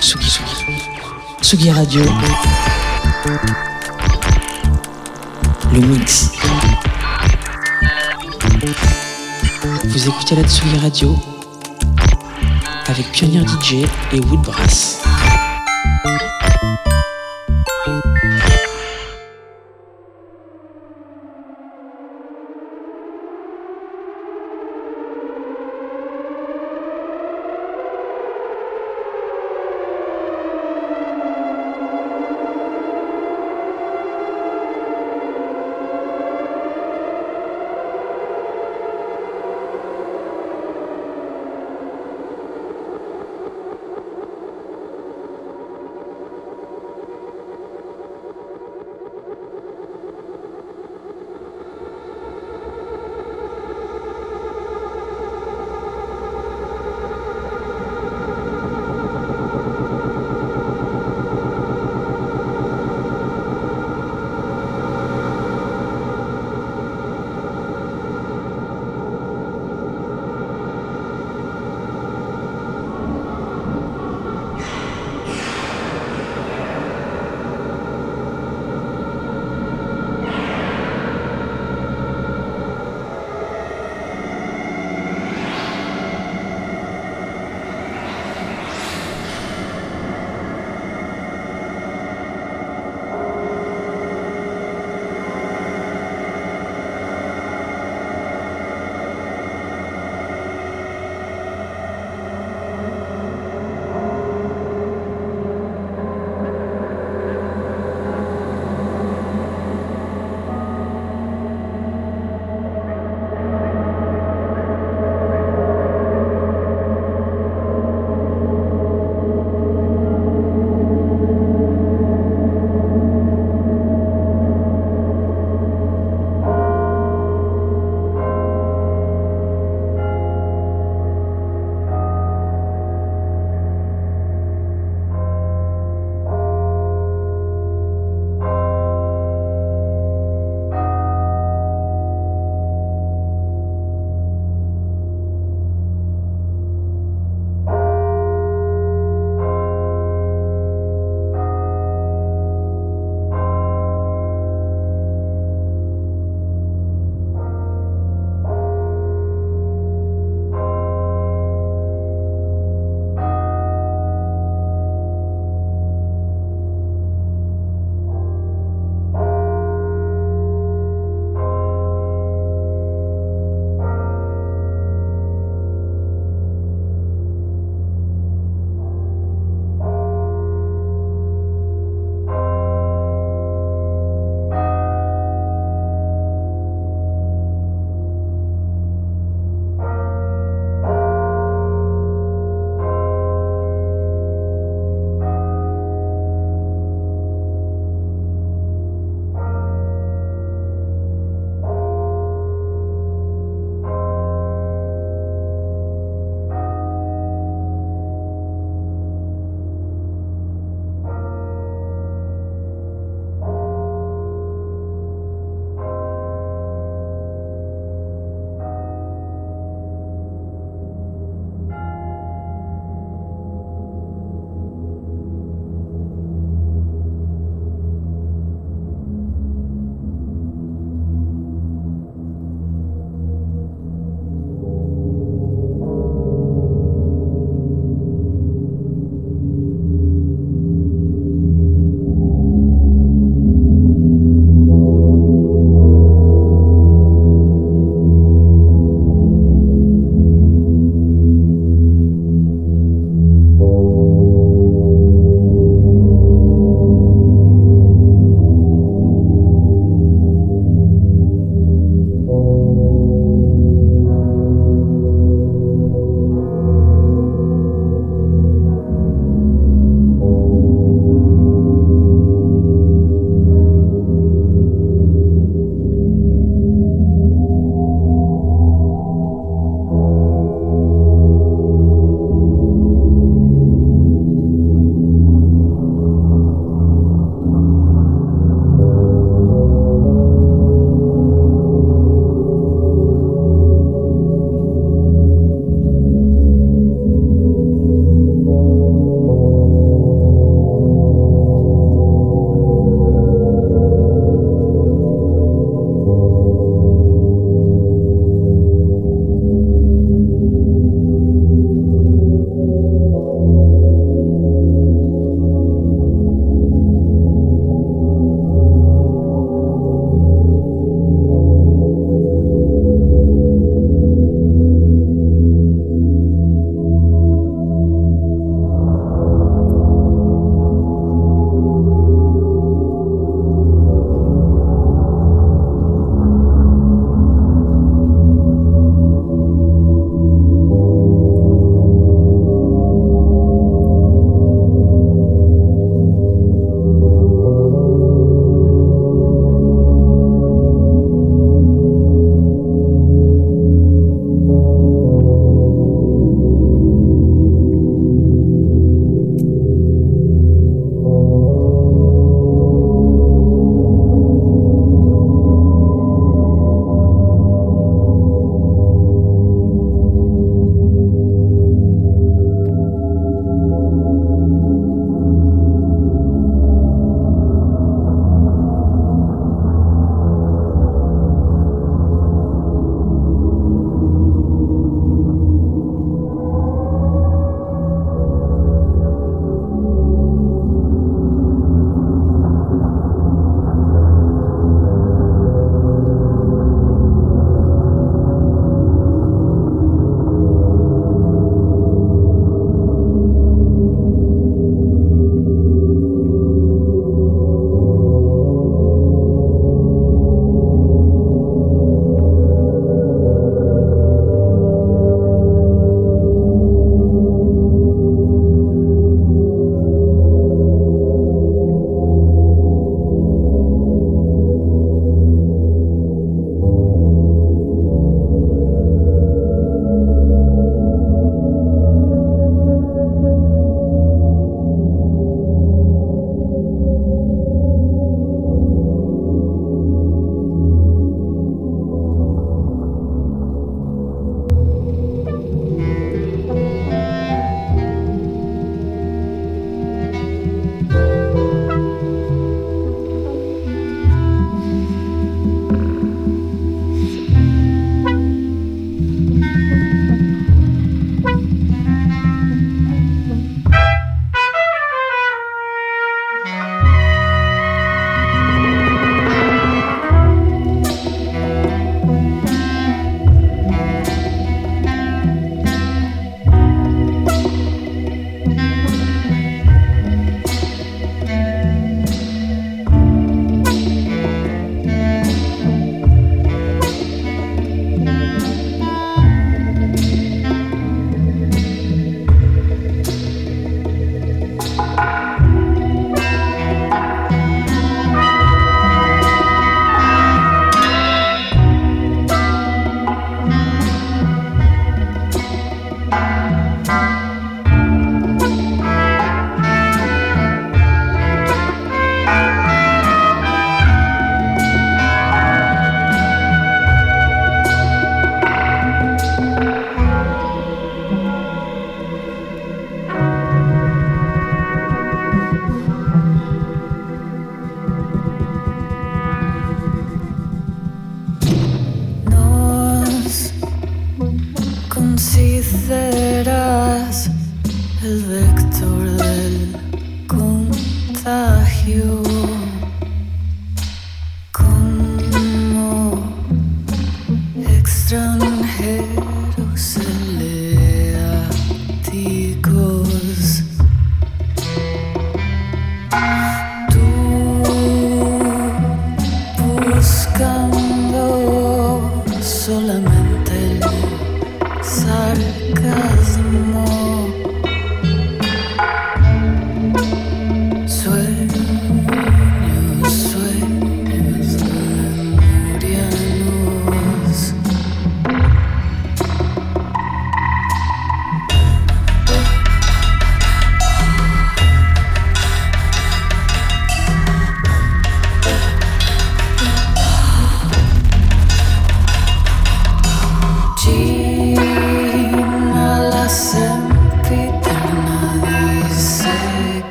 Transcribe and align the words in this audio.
Tsugi, 0.00 0.28
Tsugi, 0.28 0.82
Tsugi 1.40 1.70
Radio. 1.70 2.02
Le 5.72 5.80
mix. 5.80 6.32
Vous 9.84 10.08
écoutez 10.08 10.36
la 10.36 10.42
Tsugi 10.42 10.78
Radio 10.78 11.16
avec 12.86 13.10
Pionnier 13.12 13.44
DJ 13.46 13.86
et 14.12 14.20
Woodbrass. 14.20 15.05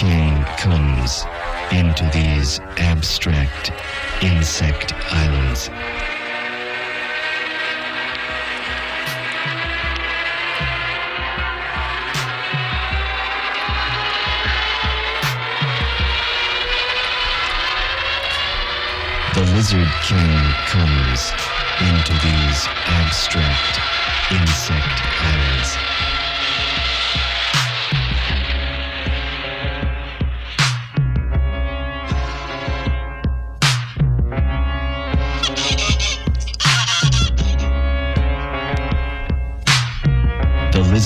King 0.00 0.42
comes 0.56 1.26
into 1.70 2.08
these 2.14 2.58
abstract 2.78 3.70
insect 4.22 4.94
islands. 5.12 5.68
The 19.34 19.52
lizard 19.52 19.86
king 20.04 20.40
comes 20.64 21.30
into 21.82 22.12
these 22.24 22.66
abstract 22.88 23.80
insect 24.32 25.02
islands. 25.20 25.59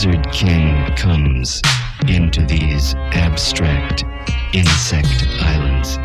lizard 0.04 0.32
king 0.32 0.84
comes 0.96 1.62
into 2.08 2.44
these 2.44 2.94
abstract 2.94 4.04
insect 4.52 5.26
islands. 5.40 5.98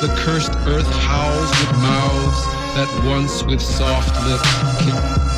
The 0.00 0.14
cursed 0.16 0.52
earth 0.66 0.86
howls 0.86 1.50
with 1.50 1.72
mouths 1.78 2.44
that 2.76 2.88
once 3.04 3.42
with 3.42 3.60
soft 3.60 4.14
lips 4.26 4.84
kicked. 4.84 5.28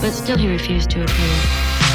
but 0.00 0.12
still 0.12 0.38
he 0.38 0.48
refused 0.48 0.90
to 0.90 1.02
appear. 1.02 1.36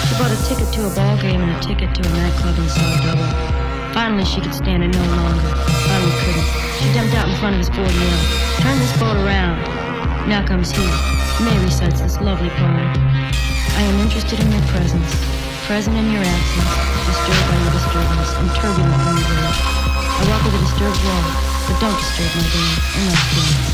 She 0.08 0.16
bought 0.20 0.30
a 0.30 0.48
ticket 0.48 0.72
to 0.74 0.86
a 0.86 0.94
ball 0.94 1.18
game 1.18 1.42
and 1.42 1.52
a 1.52 1.60
ticket 1.68 1.96
to 1.96 2.10
a 2.10 2.14
nightclub 2.14 2.58
and 2.60 2.70
saw 2.70 3.02
double. 3.02 3.63
Finally, 3.94 4.26
she 4.26 4.42
could 4.42 4.54
stand 4.56 4.84
it 4.84 4.90
no 4.90 5.06
longer. 5.06 5.54
Finally 5.86 6.18
couldn't. 6.26 6.50
She 6.82 6.90
jumped 6.98 7.14
out 7.14 7.30
in 7.30 7.36
front 7.38 7.54
of 7.54 7.60
his 7.62 7.70
Ford 7.70 7.86
and 7.86 7.94
yelled, 7.94 8.28
Turn 8.66 8.80
this 8.80 8.94
boat 8.98 9.16
around. 9.22 9.62
Now 10.28 10.44
comes 10.46 10.72
he. 10.72 10.82
May 11.46 11.54
recites 11.62 12.02
this 12.02 12.20
lovely 12.20 12.50
poem. 12.50 12.90
I 13.78 13.82
am 13.86 14.00
interested 14.02 14.40
in 14.40 14.52
your 14.52 14.66
presence, 14.74 15.14
present 15.70 15.96
in 15.96 16.10
your 16.10 16.26
absence, 16.26 16.74
disturbed 17.06 17.46
by 17.46 17.58
your 17.62 17.74
disturbance, 17.78 18.30
and 18.42 18.50
turbulent 18.58 18.98
from 19.06 19.14
your 19.14 19.30
verge. 19.30 19.62
I 19.62 20.24
walk 20.26 20.42
a 20.42 20.52
disturbed 20.58 20.98
wall, 21.06 21.26
but 21.70 21.78
don't 21.78 21.98
disturb 22.02 22.34
my 22.34 22.46
dance, 22.50 22.98
enough 22.98 23.24
dance. 23.30 23.73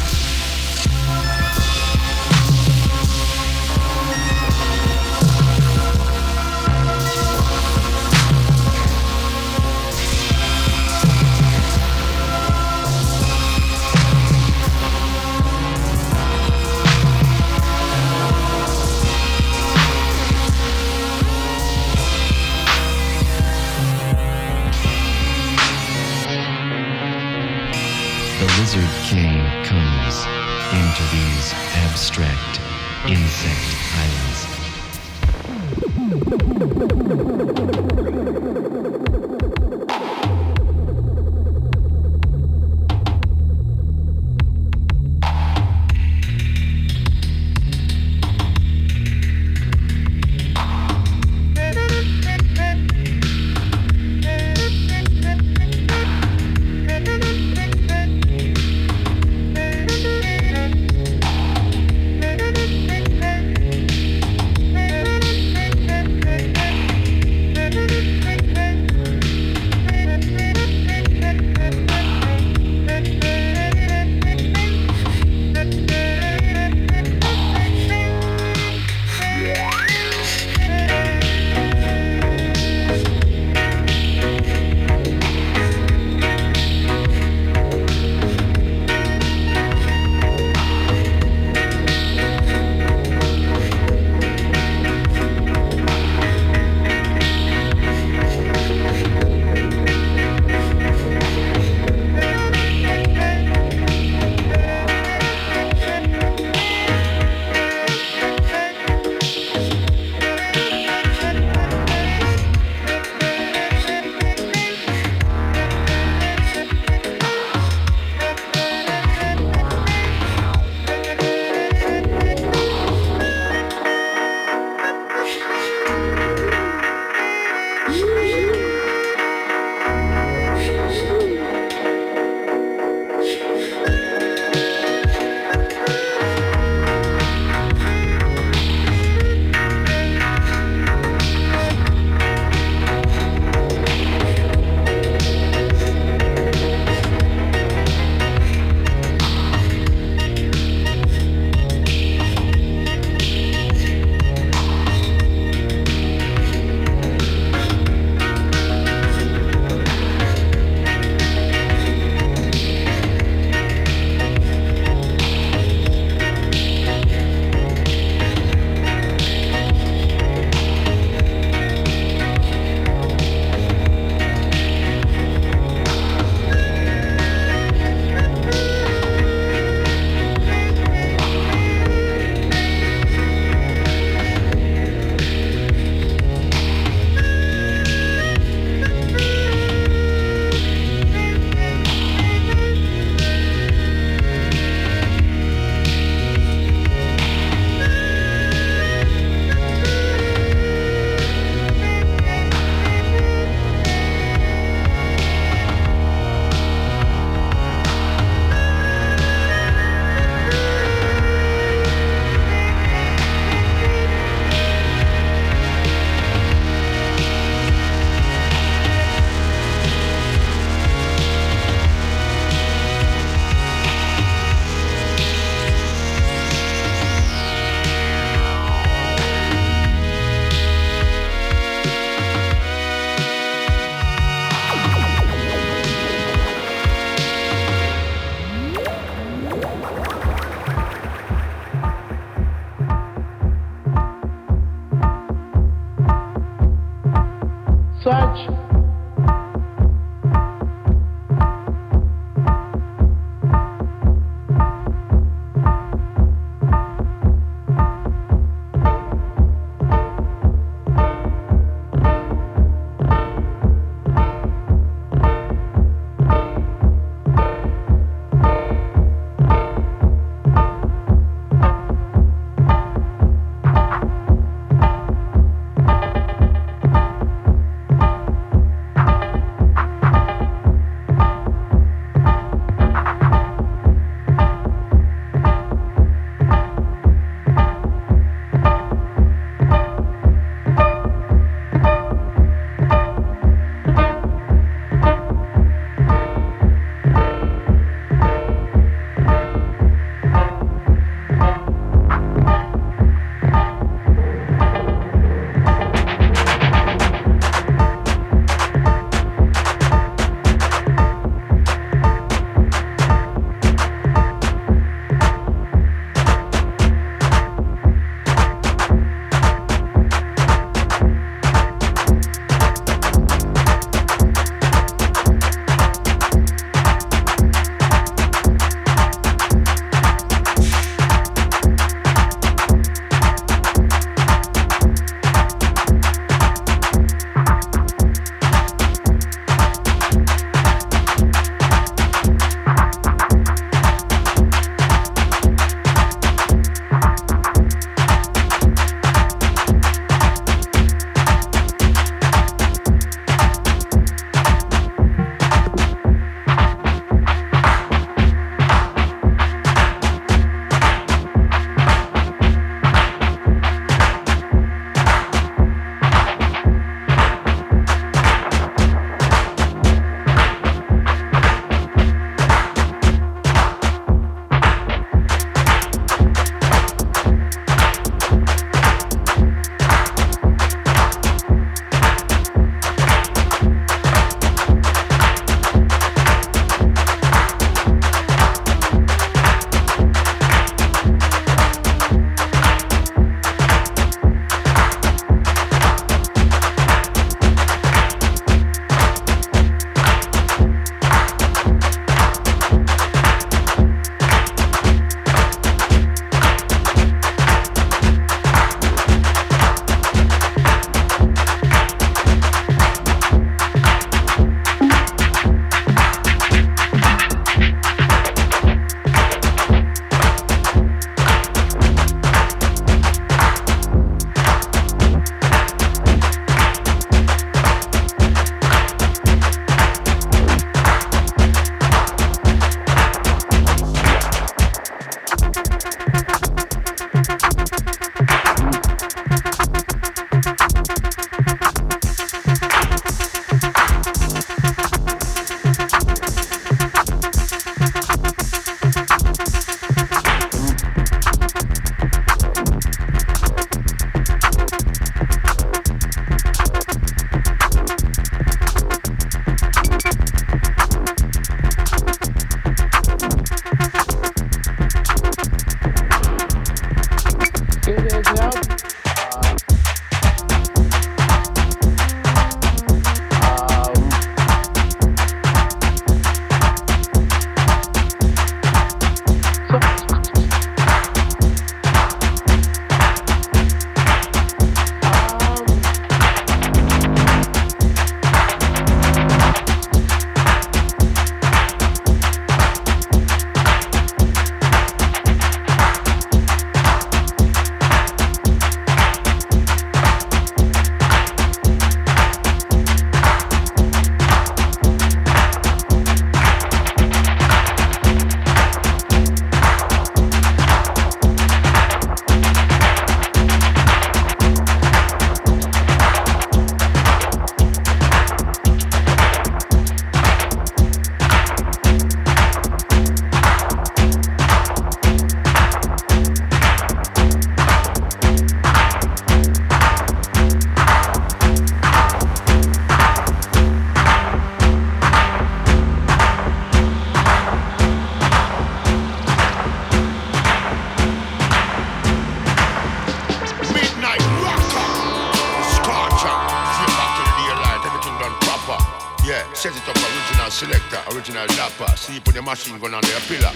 machine 552.50 552.80
gun 552.80 552.96
on 552.96 553.02
their 553.02 553.20
pillar. 553.30 553.54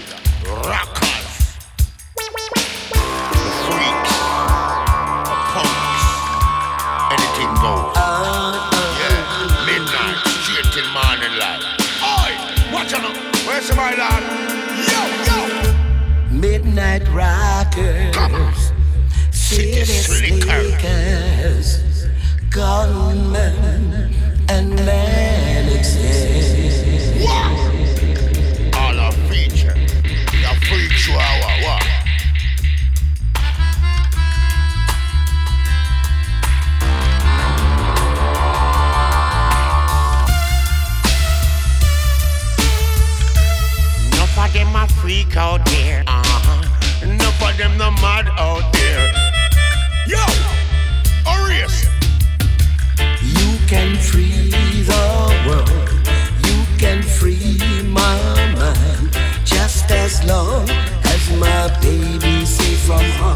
Rockers. 0.70 1.58
Freaks. 3.66 4.14
Punks. 5.52 6.04
Anything 7.14 7.52
goes. 7.58 7.90
Yeah. 9.00 9.66
Midnight, 9.66 10.18
straight 10.44 10.68
till 10.74 10.88
morning 10.94 11.34
light. 11.42 11.62
Oi, 12.06 12.32
watch 12.72 12.94
out. 12.94 13.16
Where's 13.44 13.68
my 13.74 13.94
lad? 13.96 14.22
Yo, 14.90 15.00
yo. 15.26 15.38
Midnight 16.30 17.04
rockers. 17.08 18.70
City 19.32 19.84
slickers. 19.84 21.68
Gunmen 22.48 23.56
and 24.48 24.76
men 24.86 25.76
exist. 25.76 26.83
weak 45.14 45.36
out 45.36 45.64
there. 45.66 46.02
Uh-huh. 46.06 47.06
Enough 47.06 47.42
of 47.48 47.56
them 47.56 47.78
the 47.78 47.90
mad 48.02 48.26
out 48.46 48.66
there. 48.78 49.06
Yo, 50.12 50.24
Arius. 51.34 51.76
You 53.34 53.48
can 53.72 53.90
free 53.96 54.50
the 54.90 55.04
world. 55.46 55.90
You 56.46 56.56
can 56.82 57.02
free 57.02 57.58
my 58.00 58.18
mind. 58.58 59.08
Just 59.44 59.90
as 59.90 60.12
long 60.24 60.68
as 61.12 61.22
my 61.44 61.62
baby's 61.80 62.48
safe 62.48 62.80
from 62.86 63.06
harm. 63.20 63.33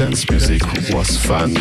Dance 0.00 0.30
music 0.30 0.62
was 0.94 1.18
fun. 1.18 1.52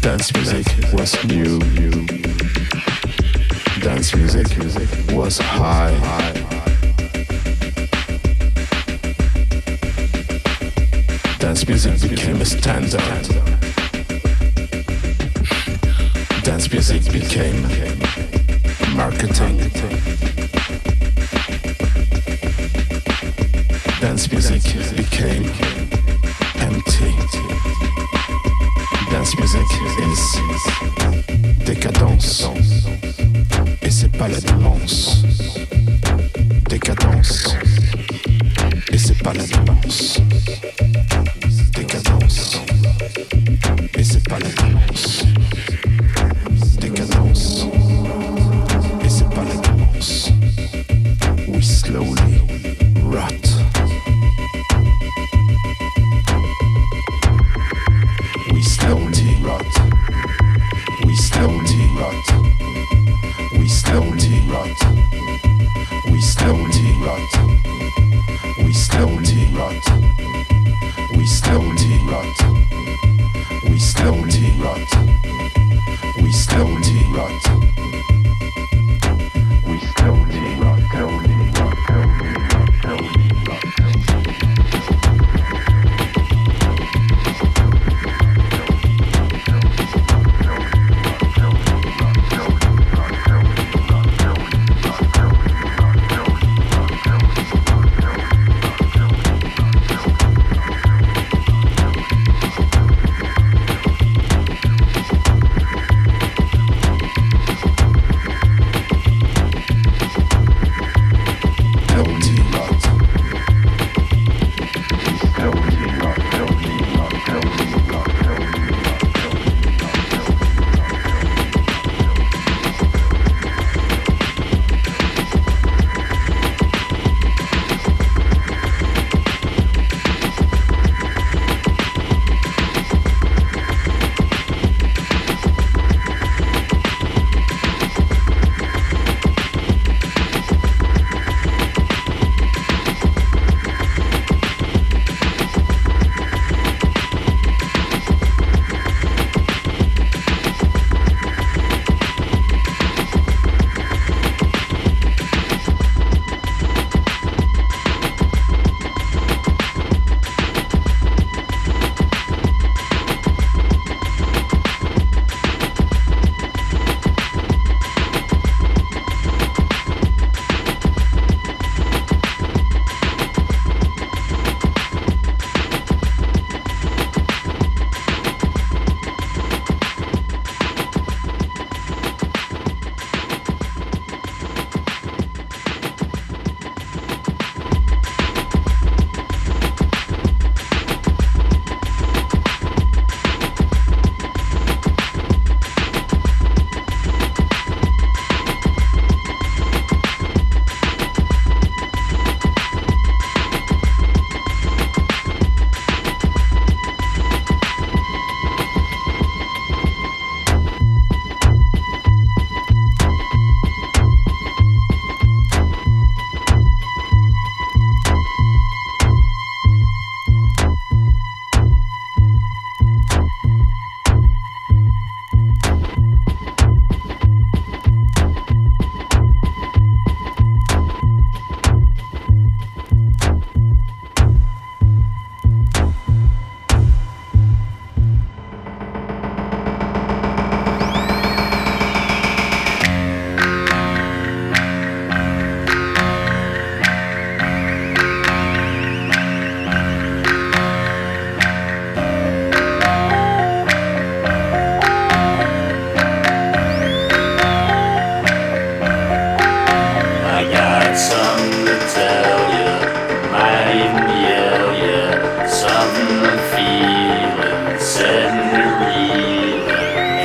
Dance 0.00 0.34
music 0.34 0.66
was 0.92 1.14
new. 1.24 1.60
Dance 3.80 4.12
music 4.16 4.48
was 5.12 5.38
high. 5.38 5.94
Dance 11.38 11.68
music 11.68 12.10
became 12.10 12.40
a 12.40 12.44
standard. 12.44 13.00
Dance 16.42 16.72
music 16.72 17.04
became 17.12 17.62
marketing. 18.96 19.58
Dance 24.00 24.28
music 24.32 24.62
became 24.96 25.75
décadence, 31.64 32.48
et 33.82 33.90
c'est 33.90 34.10
pas 34.16 34.26
la 34.26 34.40
démence. 34.40 35.22
Décadence, 36.68 37.54
et 38.92 38.98
c'est 38.98 39.22
pas 39.22 39.32
la 39.32 39.44
démence. 39.44 40.20
Décadence, 41.74 42.60
et 43.96 44.04
c'est 44.04 44.28
pas 44.28 44.38
la 44.40 44.48
démence. 44.48 45.24
Décadence. 46.80 47.66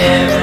every 0.01 0.40